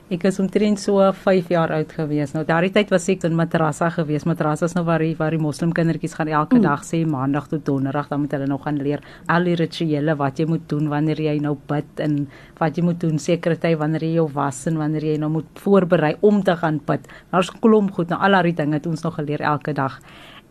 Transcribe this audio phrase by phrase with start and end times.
[0.07, 2.31] Ek is omtrent so 5 jaar oud gewees.
[2.31, 4.23] Nou daardie tyd was ek in madrasa gewees.
[4.23, 6.63] Madrasa is nou waar die waar die moslim kindertjies gaan elke mm.
[6.63, 10.39] dag sê maandag tot donderdag dan moet hulle nog gaan leer al die rituele wat
[10.39, 12.15] jy moet doen wanneer jy nou bid en
[12.61, 15.59] wat jy moet doen sekere tyd wanneer jy jou was en wanneer jy nou moet
[15.59, 17.03] voorberei om te gaan bid.
[17.35, 19.99] Daar's klomp goed, nou al daardie dinge het ons nog geleer elke dag.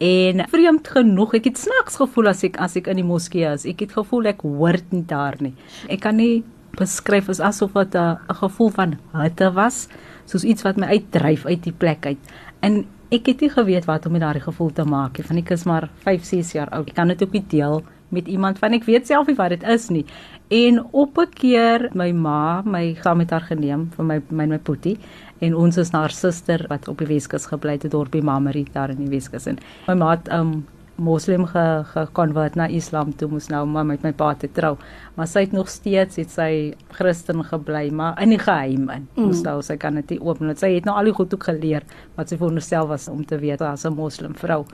[0.05, 3.65] En vreemd genoeg, ek het snaaks gevoel as ek as ek in die moskee is.
[3.65, 5.55] Ek het gevoel ek hoort nie daar nie.
[5.89, 6.45] Ek kan nie
[6.77, 9.89] beskryf is asof dit 'n gevoel van hitte was,
[10.25, 12.19] soos iets wat my uitdryf uit die plek uit.
[12.61, 15.51] En ek het nie geweet wat om met daardie gevoel te maak nie, want ek
[15.51, 16.89] is maar 5, 6 jaar oud.
[16.89, 19.63] Ek kan dit ook nie deel met iemand van ek weet self nie wat dit
[19.63, 20.05] is nie.
[20.49, 24.59] En op 'n keer my ma my gaan met haar geneem vir my my my
[24.59, 24.99] poetie
[25.41, 28.91] en ons is na haar suster wat op die Weskus gebly het, dorpie Mamari daar
[28.91, 33.49] in die Weskus en my ma het um moslim gekonvert ge na islam toe moes
[33.53, 34.77] nou maar met my pa te trou.
[35.17, 36.51] Maar sy het nog steeds het sy
[36.97, 39.09] christen gebly maar in die geheim in.
[39.15, 39.29] Mm.
[39.29, 41.49] moes nou sy kan dit nie oop net sy het nou al die goed ook
[41.51, 41.85] geleer
[42.17, 44.65] wat sy homself was om te weet as 'n moslim vrou.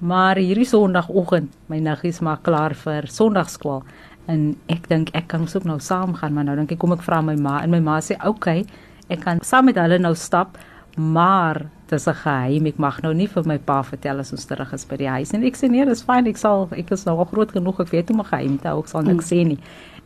[0.00, 3.82] Maar hierdie sonoggend my niggies maak klaar vir sondagskool
[4.28, 7.02] en ek dink ek kan ook nou saam gaan maar nou dink ek kom ek
[7.02, 7.62] vra my ma.
[7.62, 8.64] En my ma sê oké okay,
[9.08, 10.58] ek kan saam met hulle nou stap
[10.96, 12.66] maar dis 'n geheim.
[12.66, 15.32] Ek mag nou nie vir my pa vertel as ons terug is by die huis
[15.32, 15.46] nie.
[15.46, 16.26] Ek sê nee, dis fyn.
[16.26, 17.80] Ek sal ek is nou al groot genoeg.
[17.80, 18.80] Ek weet hoe 'n geheim te hou.
[18.80, 19.38] Ek sal niks mm.
[19.38, 19.58] sê nie.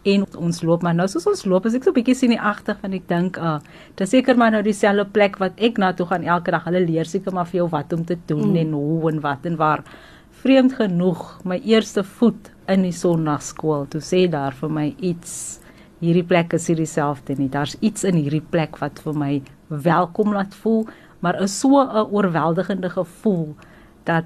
[0.05, 2.41] En ons loop maar nou soos ons loop, as ek so 'n bietjie sien die
[2.41, 3.61] agter van ek dink, ah,
[3.97, 6.65] dis seker maar nou dieselfde plek wat ek na toe gaan elke dag.
[6.65, 8.57] Hulle leer seker maar vir jou wat om te doen mm.
[8.57, 9.83] en hoe en wat en waar.
[10.31, 15.61] Vreemd genoeg, my eerste voet in die sonnaarskool, toe sê daar vir my iets
[16.05, 17.49] Hierdie plek is hier dieselfde nie.
[17.49, 19.31] Daar's iets in hierdie plek wat vir my
[19.67, 20.87] welkom laat voel,
[21.19, 23.57] maar is so 'n oorweldigende gevoel
[24.05, 24.25] dat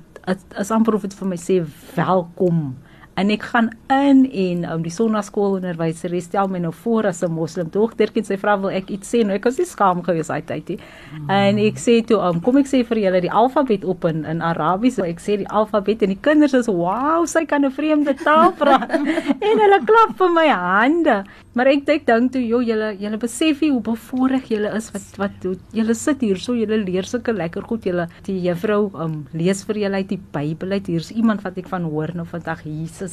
[0.59, 1.63] is amper of dit vir my sê
[1.95, 2.77] welkom
[3.19, 7.71] en ek gaan in en um, die sonnaskoolonderwyser stel my nou voor as 'n moslim
[7.75, 9.25] dogtertjie sy vra wil ek iets sê?
[9.25, 10.79] Nou ek was nie skaam gewees uit tyd nie.
[10.79, 11.31] Mm.
[11.31, 14.43] en ek sê toe um, kom ek sê vir julle die alfabet op in in
[14.43, 14.99] Arabies.
[14.99, 18.91] Ek sê die alfabet en die kinders is wow sy kan 'n vreemde taal praat.
[19.49, 21.25] En hulle klap vir my hande.
[21.55, 25.47] Maar ek dink dan toe joh julle julle besef hoe bevoorreg julle is wat wat
[25.73, 27.85] julle sit hier so julle leer sulke lekker goed.
[27.85, 30.87] Julle die juffrou um, lees vir julle uit die Bybel uit.
[30.87, 33.08] Hier's iemand wat ek van hoor nou vandag Jesus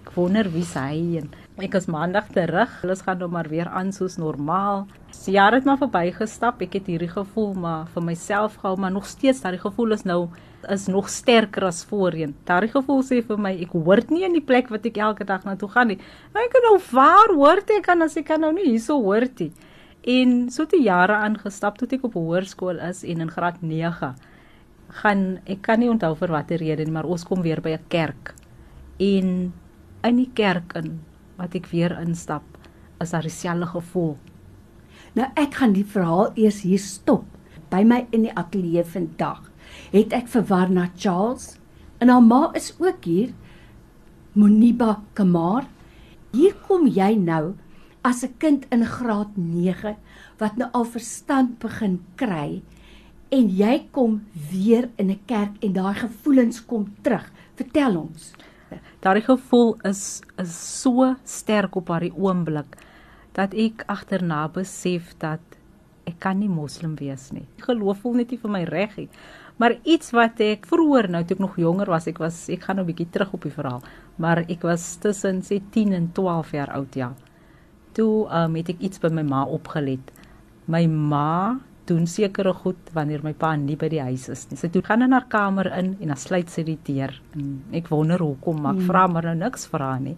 [0.00, 1.30] ek wonder wie hy en
[1.60, 5.68] ek is maandag terug alles gaan nou maar weer aan soos normaal se jare het
[5.68, 9.98] maar verbygestap ek het hierdie gevoel maar vir myself gehou maar nog steeds daai gevoel
[9.98, 10.22] is nou
[10.68, 12.34] is nog sterker as voorheen.
[12.44, 15.44] Daardie gevoel sê vir my ek hoort nie in die plek wat ek elke dag
[15.46, 15.98] na toe gaan nie.
[16.32, 19.40] Maar ek kan nou waar hoort ek kan as ek kan nou nie hierso hoort
[19.40, 19.52] nie.
[20.00, 24.12] En so te jare aangestap toe ek op hoërskool is en in graad 9
[25.00, 27.88] gaan ek kan nie onthou vir watter rede nie, maar ons kom weer by 'n
[27.88, 28.34] kerk.
[29.00, 29.52] En
[30.04, 31.00] in die kerk in
[31.40, 32.44] wat ek weer instap,
[33.00, 34.16] is daar dieselfde gevoel.
[35.16, 37.24] Nou ek gaan die verhaal eers hier stop
[37.72, 39.46] by my in die ateljee vandag
[39.94, 41.54] het ek verwar na Charles
[42.02, 43.32] en haar ma is ook hier
[44.34, 45.66] Moniba Kamar
[46.34, 47.54] hier kom jy nou
[48.06, 49.96] as 'n kind in graad 9
[50.38, 52.62] wat nou al verstand begin kry
[53.30, 57.30] en jy kom weer in 'n kerk en daai gevoelens kom terug.
[57.54, 58.32] Vertel ons.
[59.00, 62.76] Daardie gevoel is is so sterk op daardie oomblik
[63.32, 65.40] dat ek agterna besef dat
[66.04, 67.46] ek kan nie moslim wees nie.
[67.64, 69.08] Geloof voel net nie vir my reg nie.
[69.60, 72.80] Maar iets wat ek vroeër nou toe ek nog jonger was, ek was ek gaan
[72.80, 73.82] nou 'n bietjie terug op die verhaal,
[74.16, 77.12] maar ek was tussen sê 10 en 12 jaar oud ja.
[77.92, 80.12] Toe um, het ek iets by my ma opgelet.
[80.66, 81.60] My ma
[81.90, 84.58] doen sekere goed wanneer my pa nie by die huis is nie.
[84.60, 87.12] Sy toe gaan in haar kamer in en dan sluit sy die deur.
[87.36, 90.16] En ek wonder hoekom, maar ek vra maar nou niks vir haar nie.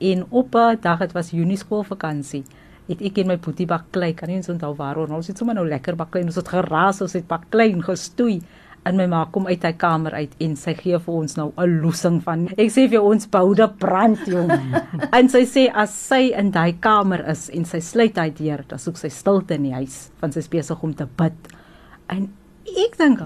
[0.00, 2.44] En op 'n dag, dit was Junie skoolvakansie,
[2.88, 5.66] het ek en my boetie baklei, kan nie eens onthou waar ons het sommer nou
[5.68, 8.40] lekker baklei, ons het geraas, ons het baklei en gestoei.
[8.88, 11.80] En my ma kom uit haar kamer uit en sy gee vir ons nou 'n
[11.82, 12.48] loosing van.
[12.56, 14.50] Ek sê vir ons boude brand jong.
[15.18, 18.78] en sy sê as sy in daai kamer is en sy sluit hy deur, dan
[18.78, 21.52] soek sy stilte in die huis, want sy is besig om te bid.
[22.08, 22.30] En
[22.64, 23.20] ek dink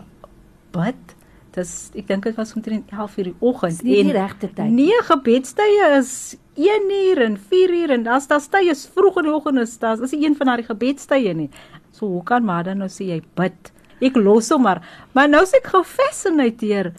[0.73, 1.15] bid
[1.55, 4.73] Dis ek dink dit was omtrent 11:00 die oggend nie die regte tyd.
[4.75, 9.29] Nee, gebedstye is 1 uur en 4 uur en as daar tye is vroeg in
[9.29, 11.51] die oggend is dit is nie een van daardie gebedstye nie.
[11.93, 13.71] So hoe kan maar dan nou sê jy bid?
[14.01, 14.83] Ek los hom maar.
[15.13, 16.93] Maar nou sê ek gefascineer.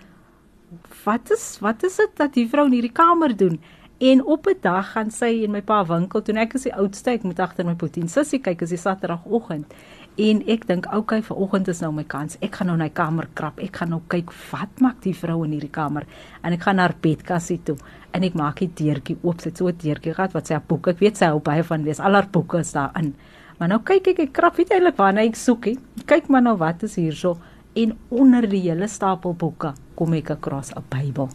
[1.05, 3.59] Wat is wat is dit dat die vrou in hierdie kamer doen?
[3.97, 6.73] En op 'n dag gaan sy en my pa winkel toe en ek is die
[6.73, 9.73] oudste, ek moet agter my potien sussie kyk as die Saterdagoggend.
[10.15, 12.37] En ek dink, oké, okay, vanoggend is nou my kans.
[12.41, 13.59] Ek gaan nou na die kamer krap.
[13.59, 16.05] Ek gaan nou kyk wat maak die vrou in hierdie kamer.
[16.41, 17.77] En ek gaan na haar bedkassie toe
[18.11, 19.41] en ek maak die deurtjie oop.
[19.41, 21.63] Sy het so 'n deurtjie gehad wat sy haar boeke, ek weet sy hou baie
[21.63, 21.99] van lees.
[21.99, 23.15] Al haar boeke is daarin.
[23.57, 25.65] Maar nou kyk ek, ek krap weet eintlik waarna ek soek.
[25.65, 25.75] He.
[26.05, 27.37] Kyk maar nou wat is hierso
[27.75, 31.29] en onder die hele stapel boeke kom ek across 'n Bybel.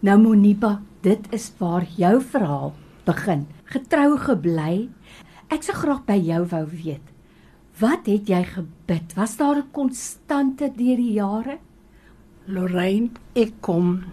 [0.00, 2.72] Nou Monipa, dit is waar jou verhaal
[3.04, 3.46] begin.
[3.64, 4.88] Getrou gebly.
[5.50, 7.02] Ek sou graag by jou wou weet.
[7.78, 9.14] Wat het jy gebid?
[9.14, 11.58] Was daar 'n konstante deur die jare?
[12.46, 14.04] Lorraine, ek kom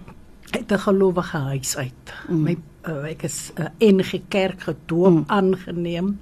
[0.52, 2.14] uit 'n gelowige huis uit.
[2.30, 2.44] Mm.
[2.44, 2.58] My
[2.88, 5.24] uh, ek is 'n uh, NG Kerk gedoop, mm.
[5.28, 6.20] aangeneem.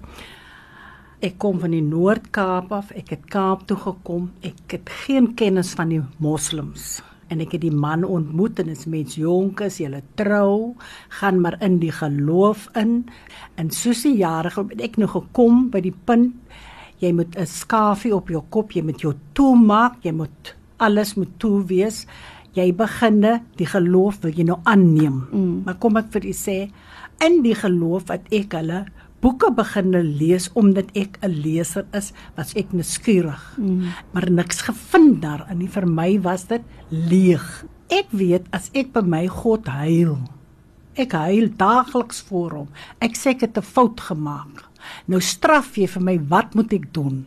[1.24, 2.92] Ek kom van die Noord-Kaap af.
[2.92, 4.28] Ek het Kaap toe gekom.
[4.44, 8.84] Ek het geen kennis van die moslems en ek het die man ontmoet en is
[8.86, 10.76] mens jonk is, jy trou,
[11.18, 13.08] gaan maar in die geloof in.
[13.58, 16.36] En soos die jare het ek nou gekom by die punt
[17.04, 21.16] jy moet 'n skafie op jou kop, jy moet jou toe maak, jy moet alles
[21.16, 22.06] moet toe wees.
[22.54, 25.28] Jy beginne die geloof wil jy nou aanneem.
[25.32, 25.62] Mm.
[25.66, 26.72] Maar kom ek vir u sê,
[27.20, 28.86] in die geloof het ek hulle
[29.24, 33.44] boeke beginne lees omdat ek 'n leser is, was ek nuuskierig.
[33.58, 33.94] Mm.
[34.12, 35.68] Maar niks gevind daar in nie.
[35.68, 37.66] Vir my was dit leeg.
[37.90, 40.18] Ek weet as ek by my God huil,
[40.96, 42.70] ek huil daagliks voor hom.
[43.00, 44.70] Ek sê ek het 'n fout gemaak.
[45.08, 47.26] Nou straf jy vir my, wat moet ek doen?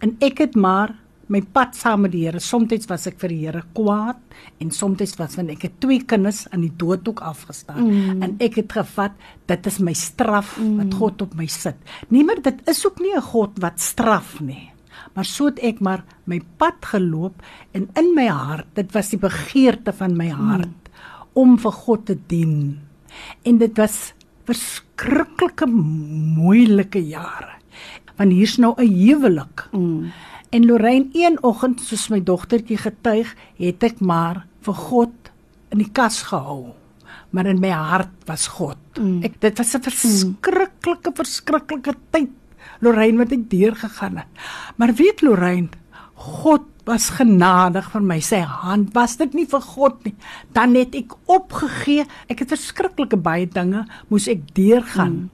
[0.00, 0.94] En ek het maar
[1.28, 2.40] my pad saam met die Here.
[2.40, 4.20] Somstyds was ek vir die Here kwaad
[4.60, 8.22] en somstyds was want ek het twee kinders aan die doodhoek afgestaan mm.
[8.22, 9.16] en ek het gevat
[9.50, 10.76] dit is my straf mm.
[10.82, 11.78] wat God op my sit.
[12.10, 14.70] Nie maar dit is ook nie 'n God wat straf nie.
[15.14, 17.42] Maar so het ek maar my pad geloop
[17.72, 21.30] en in my hart, dit was die begeerte van my hart mm.
[21.34, 22.80] om vir God te dien.
[23.42, 27.54] En dit was verskriklike moeilike jare.
[28.16, 29.68] Want hier's nou 'n huwelik.
[29.72, 30.12] Mm.
[30.54, 35.30] En Lorraine een oggend soos my dogtertjie getuig, het ek maar vir God
[35.74, 36.76] in die kas gehou.
[37.34, 38.78] Maar in my hart was God.
[38.94, 39.24] Mm.
[39.26, 42.30] Ek dit was 'n verskriklike verskriklike tyd
[42.80, 44.30] Lorraine wat ek deurgegaan het.
[44.76, 45.68] Maar weet Lorraine,
[46.14, 48.20] God was genadig vir my.
[48.20, 50.14] Sy hand was dit nie vir God nie.
[50.52, 52.06] Dan het ek opgegee.
[52.28, 55.30] Ek het verskriklike baie dinge moes ek deurgaan.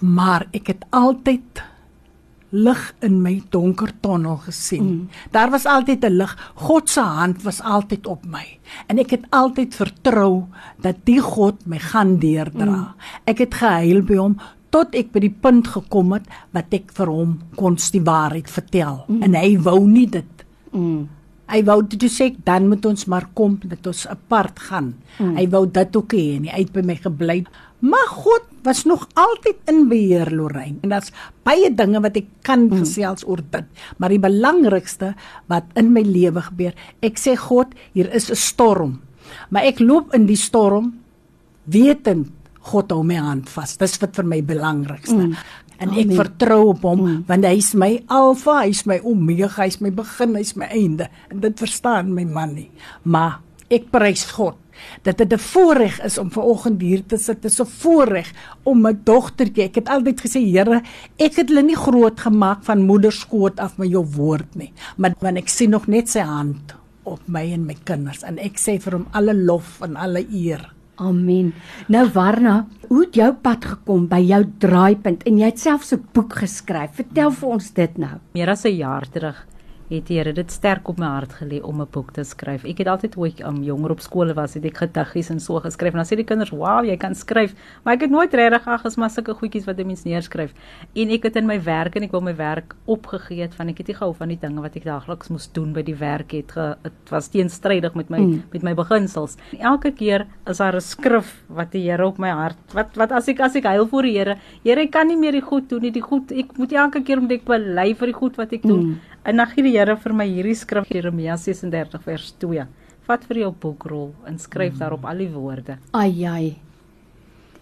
[0.00, 0.14] Mm.
[0.14, 1.62] Maar ek het altyd
[2.50, 4.84] lig in my donker tonnel gesien.
[4.84, 5.08] Mm.
[5.30, 6.52] Daar was altyd 'n lig.
[6.54, 8.58] God se hand was altyd op my.
[8.86, 10.44] En ek het altyd vertrou
[10.80, 12.64] dat die God my gaan deurdra.
[12.64, 12.94] Mm.
[13.24, 14.36] Ek het gehuil by hom
[14.70, 19.04] tot ek by die punt gekom het wat ek vir hom kon die waarheid vertel.
[19.08, 19.22] Mm.
[19.22, 20.40] En hy wou nie dit
[20.70, 21.08] Mm.
[21.50, 24.92] Hy wou dit sê dan moet ons maar kom dat ons apart gaan.
[25.18, 25.34] Mm.
[25.38, 27.40] Hy wou dit ook hê en hy het by my gebly.
[27.80, 30.78] Maar God was nog altyd in beheer Lorraine.
[30.84, 31.12] En daar's
[31.46, 32.82] baie dinge wat ek kan mm.
[32.82, 35.14] gesels oor dit, maar die belangrikste
[35.48, 39.00] wat in my lewe gebeur, ek sê God, hier is 'n storm.
[39.48, 41.00] Maar ek loop in die storm
[41.64, 42.28] wetend
[42.60, 43.76] God hou my hand vas.
[43.76, 45.16] Dis wat vir my belangrikste.
[45.16, 45.36] Mm
[45.80, 47.20] en ek vertrou op hom mm.
[47.28, 50.56] want hy is my alfa, hy is my omega, hy is my begin, hy is
[50.58, 51.08] my einde.
[51.32, 52.68] En dit verstaan my man nie.
[53.08, 53.40] Maar
[53.72, 54.58] ek prys God.
[55.02, 57.42] Dat dit 'n voorreg is om vanoggend hier te sit.
[57.42, 58.32] Dit is 'n voorreg
[58.62, 59.64] om my dogtertjie.
[59.64, 60.82] Ek het altyd gesê, Here,
[61.16, 65.42] ek het hulle nie groot gemaak van moederskoot af met jou woord nie, maar wanneer
[65.42, 68.92] ek sien nog net sy hand op my en my kinders en ek sê vir
[68.92, 70.72] hom alle lof en alle eer.
[71.00, 71.54] Amen.
[71.88, 76.04] Nou Warna, hoe het jou pad gekom by jou draaipunt en jy het selfs 'n
[76.12, 76.90] boek geskryf.
[76.92, 78.18] Vertel vir ons dit nou.
[78.34, 79.46] Meer as 'n jaar terug
[79.90, 82.64] het die Here dit sterk op my hart gelê om 'n boek te skryf.
[82.64, 85.60] Ek het altyd toe ek um, jonger op skool was, het ek gediggies en so
[85.60, 85.92] geskryf.
[85.92, 87.54] En dan sê die kinders, "Wow, jy kan skryf."
[87.84, 90.52] Maar ek het nooit regtig ag, is maar sulke goedjies wat 'n mens neerskryf.
[90.94, 93.78] En ek het in my werk en ek wou my werk opgegee het van ek
[93.78, 96.54] het nie gehou van die dinge wat ek daagliks moes doen by die werk het.
[96.82, 98.42] Dit was teenstrydig met my mm.
[98.52, 99.36] met my beginsels.
[99.52, 102.56] En elke keer is daar 'n skrif wat die Here op my hart.
[102.72, 105.32] Wat wat as ek as ek huil voor die Here, Here, ek kan nie meer
[105.32, 105.90] die goed doen nie.
[105.90, 108.84] Die goed, ek moet elke keer om ek bely vir die goed wat ek doen.
[108.84, 108.98] Mm.
[109.22, 112.64] En dan gee die Here vir my hierdie skrif Jeremia 36 vers 2.
[113.08, 114.80] Vat vir jou boekrol en skryf mm.
[114.80, 115.76] daarop al die woorde.
[115.92, 116.56] Ai ai.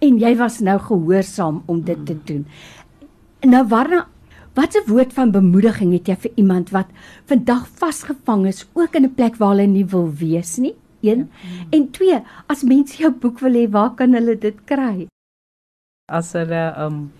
[0.04, 2.06] En jy was nou gehoorsaam om dit mm.
[2.06, 2.46] te doen.
[3.46, 4.06] Nou waarna
[4.54, 6.86] wat 'n woord van bemoediging het jy vir iemand wat
[7.26, 10.74] vandag vasgevang is ook in 'n plek waar hulle nie wil wees nie?
[11.00, 11.26] 1 ja.
[11.70, 15.06] en 2 as mense jou boek wil hê, waar kan hulle dit kry?
[16.10, 17.10] As hulle um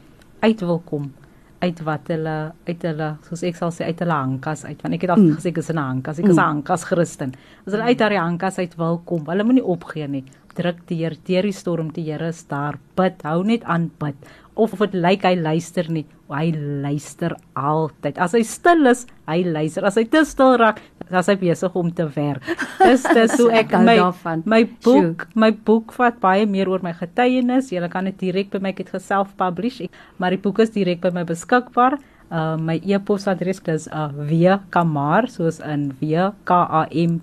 [0.41, 1.13] uit wil kom
[1.59, 2.37] uit wat hulle
[2.69, 4.83] uit hulle soos ek sal sê uit hulle hankas uit.
[4.83, 5.39] Want ek het al mm.
[5.39, 6.19] gesê ek is 'n hankas.
[6.19, 6.49] Ek is 'n mm.
[6.49, 7.33] hankas Christen.
[7.67, 10.25] As hulle uit daai hankas uit wil kom hulle moenie opgee nie.
[10.55, 12.79] Druk deur deur die storm die Here is daar.
[12.97, 14.15] Bid hou net aan bid.
[14.55, 16.53] Of of dit lyk hy luister nie hy
[16.85, 18.19] luister altyd.
[18.19, 19.87] As hy stil is hy luister.
[19.89, 22.43] As hy te stil raak as hy besig om te werk
[22.89, 23.99] dis dis hoe ek my
[24.45, 28.59] my boek my boek vat baie meer oor my getuienis jy kan dit direk by
[28.59, 29.83] my ek het geself publish
[30.19, 31.99] maar die boek is direk by my beskikbaar
[32.29, 37.15] Uh, my e-posadres is uh, vkamar soos in v k a m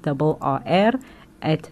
[0.42, 0.98] a r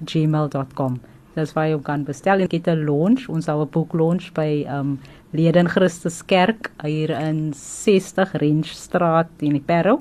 [0.05, 0.99] @gmail.com.
[1.33, 3.27] Dis waar jy kan bestel en get 'n launch.
[3.29, 4.99] Ons hou 'n boek launch by um
[5.31, 9.99] Leden Christus Kerk hier in 60 Renstraat in die Parel.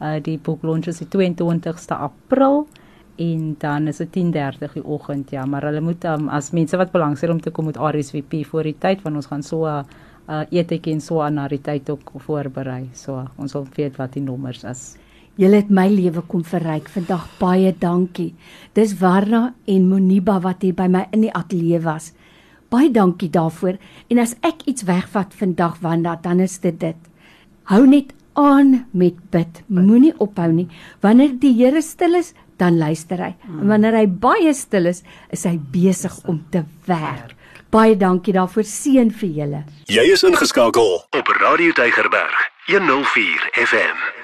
[0.00, 2.66] Uh die boek launch is die 22ste April
[3.20, 6.92] en dan is dit 10:30 die oggend ja, maar hulle moet um, as mense wat
[6.92, 9.84] belangstel om te kom met RSVP voor die tyd want ons gaan so 'n uh,
[10.30, 12.88] uh, eetjie en so aan na die tyd ook voorberei.
[12.94, 14.96] So ons wil weet wat die nommers is.
[15.40, 17.26] Julle het my lewe kom verryk vandag.
[17.38, 18.34] Baie dankie.
[18.76, 22.12] Dis Warna en Moniba wat hier by my in die ateljee was.
[22.70, 23.78] Baie dankie daarvoor.
[24.10, 27.08] En as ek iets wegvat vandag Wanda, dan is dit dit.
[27.70, 29.62] Hou net aan met bid.
[29.66, 30.68] Moenie ophou nie.
[31.00, 33.34] Wanneer die Here stil is, dan luister hy.
[33.48, 37.36] En wanneer hy baie stil is, is hy besig om te werk.
[37.70, 38.66] Baie dankie daarvoor.
[38.66, 39.64] Seën vir julle.
[39.90, 44.19] Jy is ingeskakel op Radio Deigerberg 104 FM.